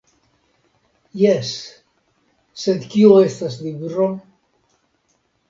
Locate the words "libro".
3.69-4.09